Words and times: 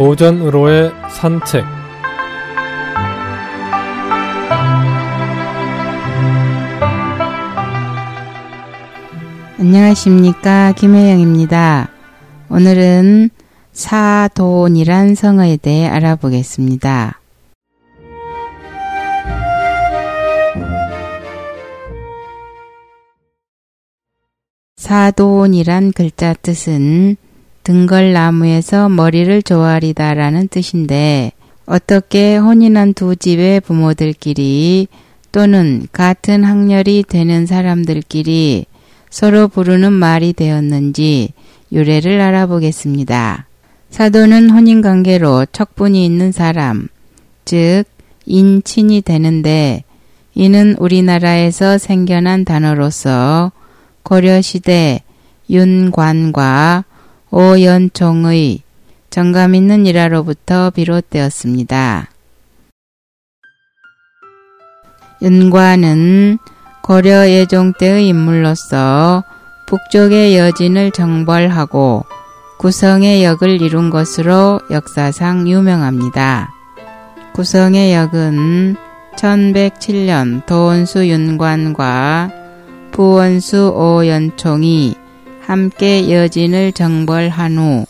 오전으로의 0.00 0.90
산책 1.10 1.62
안녕하십니까 9.58 10.72
김혜영입니다. 10.72 11.90
오늘은 12.48 13.28
사돈이란 13.72 15.14
성어에 15.14 15.58
대해 15.58 15.86
알아보겠습니다. 15.86 17.20
사돈이란 24.76 25.92
글자 25.92 26.32
뜻은 26.32 27.18
등걸나무에서 27.64 28.88
머리를 28.88 29.42
조아리다라는 29.42 30.48
뜻인데 30.48 31.32
어떻게 31.66 32.36
혼인한 32.36 32.94
두 32.94 33.14
집의 33.14 33.60
부모들끼리 33.60 34.88
또는 35.32 35.86
같은 35.92 36.42
학렬이 36.42 37.04
되는 37.08 37.46
사람들끼리 37.46 38.66
서로 39.08 39.48
부르는 39.48 39.92
말이 39.92 40.32
되었는지 40.32 41.32
유래를 41.72 42.20
알아보겠습니다. 42.20 43.46
사도는 43.90 44.50
혼인 44.50 44.82
관계로 44.82 45.46
척분이 45.46 46.04
있는 46.04 46.32
사람, 46.32 46.88
즉 47.44 47.84
인친이 48.26 49.02
되는데 49.02 49.84
이는 50.34 50.76
우리나라에서 50.78 51.78
생겨난 51.78 52.44
단어로서 52.44 53.52
고려 54.02 54.40
시대 54.40 55.02
윤관과 55.48 56.84
오연총의 57.30 58.62
정감 59.10 59.54
있는 59.54 59.86
일화로부터 59.86 60.70
비롯되었습니다. 60.70 62.08
윤관은 65.22 66.38
고려 66.82 67.28
예종 67.28 67.74
때의 67.78 68.08
인물로서 68.08 69.22
북쪽의 69.66 70.36
여진을 70.36 70.90
정벌하고 70.90 72.04
구성의 72.58 73.22
역을 73.22 73.60
이룬 73.62 73.90
것으로 73.90 74.60
역사상 74.70 75.48
유명합니다. 75.48 76.52
구성의 77.32 77.94
역은 77.94 78.76
1107년 79.16 80.46
도원수 80.46 81.06
윤관과 81.06 82.30
부원수 82.90 83.72
오연총이 83.76 84.99
함께 85.50 86.12
여진을 86.12 86.70
정벌한 86.70 87.58
후 87.58 87.84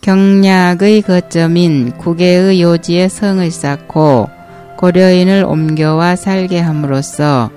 경략의 0.00 1.02
거점인 1.02 1.90
국외의 1.98 2.62
요지에 2.62 3.08
성을 3.08 3.50
쌓고 3.50 4.28
고려인을 4.76 5.42
옮겨와 5.42 6.14
살게 6.14 6.60
함으로써 6.60 7.50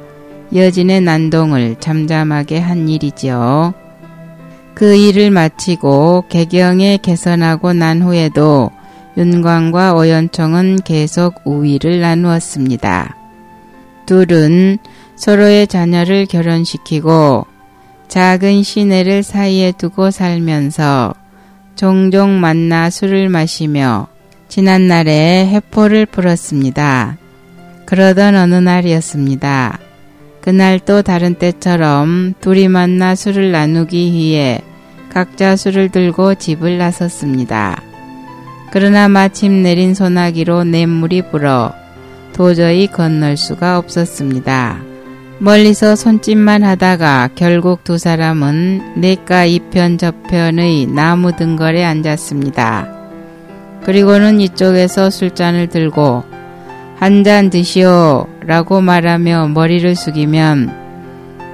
여진의 0.56 1.02
난동을 1.02 1.76
잠잠하게 1.80 2.58
한 2.58 2.90
일이지요. 2.90 3.76
그 4.74 4.96
일을 4.96 5.30
마치고 5.30 6.26
개경에 6.30 6.98
개선하고 6.98 7.74
난 7.74 8.02
후에도 8.02 8.72
윤광과 9.18 9.94
오연총은 9.94 10.78
계속 10.78 11.42
우위를 11.46 12.02
나누었습니다. 12.02 13.16
둘은 14.08 14.80
서로의 15.16 15.68
자녀를 15.68 16.26
결혼시키고 16.26 17.53
작은 18.14 18.62
시내를 18.62 19.24
사이에 19.24 19.72
두고 19.72 20.12
살면서 20.12 21.16
종종 21.76 22.40
만나 22.40 22.92
술을 22.92 23.28
마시며 23.28 24.06
지난날에 24.48 25.48
해포를 25.48 26.06
풀었습니다. 26.06 27.18
그러던 27.88 28.36
어느 28.36 28.54
날이었습니다. 28.54 29.80
그날 30.42 30.78
또 30.78 31.02
다른 31.02 31.34
때처럼 31.34 32.36
둘이 32.40 32.68
만나 32.68 33.16
술을 33.16 33.52
나누기 33.52 34.14
위해 34.14 34.62
각자 35.10 35.56
술을 35.56 35.90
들고 35.90 36.36
집을 36.36 36.78
나섰습니다. 36.78 37.82
그러나 38.70 39.10
마침 39.10 39.64
내린 39.64 39.96
소나기로 39.96 40.66
냇물이 40.66 41.32
불어 41.32 41.74
도저히 42.34 42.86
건널 42.86 43.38
수가 43.38 43.80
없었습니다. 43.80 44.93
멀리서 45.44 45.98
손짓만 45.98 46.64
하다가 46.64 47.32
결국 47.36 47.84
두 47.84 47.98
사람은 47.98 48.94
냇가 48.96 49.44
이편 49.44 49.98
저편의 49.98 50.86
나무 50.86 51.36
등걸에 51.36 51.84
앉았습니다. 51.84 52.88
그리고는 53.84 54.40
이쪽에서 54.40 55.10
술잔을 55.10 55.68
들고 55.68 56.24
한 56.98 57.26
잔 57.26 57.50
드시오 57.50 58.26
라고 58.46 58.80
말하며 58.80 59.50
머리를 59.50 59.94
숙이면 59.94 60.72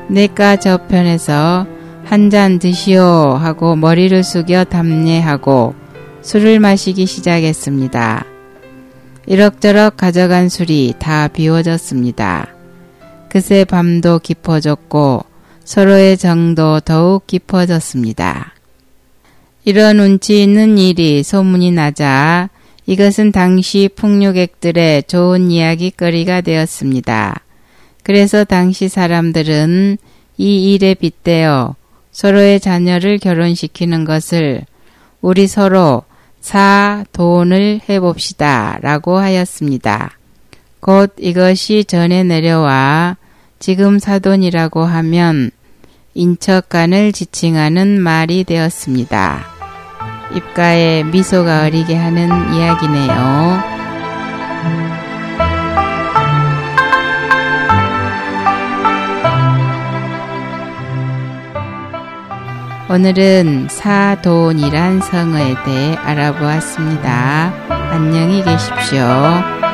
냇가 0.09 0.57
저편에서 0.57 1.65
한 2.05 2.29
잔 2.29 2.59
드시오 2.59 3.01
하고 3.41 3.75
머리를 3.75 4.23
숙여 4.23 4.65
답례하고 4.65 5.73
술을 6.21 6.59
마시기 6.59 7.07
시작했습니다. 7.07 8.23
이럭저럭 9.25 9.97
가져간 9.97 10.49
술이 10.49 10.93
다 10.99 11.27
비워졌습니다. 11.27 12.58
그새 13.29 13.63
밤도 13.63 14.19
깊어졌고 14.19 15.23
서로의 15.63 16.17
정도 16.17 16.79
더욱 16.79 17.27
깊어졌습니다. 17.27 18.53
이런 19.65 19.99
운치 19.99 20.41
있는 20.41 20.77
일이 20.77 21.21
소문이 21.21 21.71
나자 21.71 22.49
이것은 22.87 23.31
당시 23.31 23.87
풍류객들의 23.95 25.03
좋은 25.03 25.51
이야기거리가 25.51 26.41
되었습니다. 26.41 27.41
그래서 28.01 28.43
당시 28.43 28.89
사람들은 28.89 29.97
이 30.37 30.73
일에 30.73 30.95
빗대어 30.95 31.75
서로의 32.11 32.59
자녀를 32.59 33.19
결혼시키는 33.19 34.05
것을 34.05 34.65
우리 35.21 35.45
서로 35.45 36.03
사 36.41 37.05
돈을 37.11 37.81
해봅시다 37.87 38.79
라고 38.81 39.19
하였습니다. 39.19 40.18
곧 40.79 41.13
이것이 41.19 41.83
전해 41.83 42.23
내려와 42.23 43.17
지금 43.59 43.99
사돈이라고 43.99 44.85
하면 44.85 45.51
인척간을 46.13 47.11
지칭하는 47.11 47.99
말이 48.01 48.43
되었습니다. 48.43 49.45
입가에 50.35 51.03
미소가 51.03 51.63
어리게 51.63 51.95
하는 51.95 52.29
이야기네요. 52.53 53.79
오늘은 62.91 63.67
사돈이란 63.69 65.01
성어에 65.01 65.55
대해 65.63 65.95
알아보았습니다. 65.95 67.53
안녕히 67.91 68.43
계십시오. 68.43 69.68